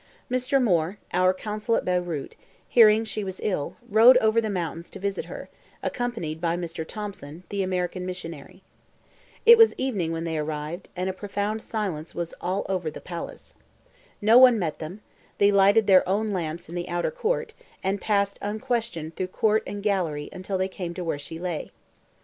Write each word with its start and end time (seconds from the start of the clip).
Mr. 0.31 0.59
Moore, 0.59 0.97
our 1.13 1.31
consul 1.31 1.75
at 1.75 1.85
Beyrout, 1.85 2.33
hearing 2.67 3.05
she 3.05 3.23
was 3.23 3.39
ill, 3.43 3.77
rode 3.87 4.17
over 4.17 4.41
the 4.41 4.49
mountains 4.49 4.89
to 4.89 4.97
visit 4.99 5.25
her, 5.25 5.47
accompanied 5.83 6.41
by 6.41 6.57
Mr. 6.57 6.83
Thomson, 6.87 7.43
the 7.49 7.61
American 7.61 8.03
missionary. 8.03 8.63
It 9.45 9.59
was 9.59 9.75
evening 9.77 10.11
when 10.11 10.23
they 10.23 10.39
arrived, 10.39 10.89
and 10.95 11.07
a 11.07 11.13
profound 11.13 11.61
silence 11.61 12.15
was 12.15 12.33
over 12.41 12.65
all 12.67 12.79
the 12.79 12.99
palace. 12.99 13.53
No 14.23 14.39
one 14.39 14.57
met 14.57 14.79
them; 14.79 15.01
they 15.37 15.51
lighted 15.51 15.85
their 15.85 16.09
own 16.09 16.29
lamps 16.33 16.67
in 16.67 16.73
the 16.73 16.89
outer 16.89 17.11
court, 17.11 17.53
and 17.83 18.01
passed 18.01 18.39
unquestioned 18.41 19.15
through 19.15 19.27
court 19.27 19.61
and 19.67 19.83
gallery 19.83 20.29
until 20.33 20.57
they 20.57 20.67
came 20.67 20.95
to 20.95 21.03
where 21.03 21.19
she 21.19 21.37
lay. 21.37 21.69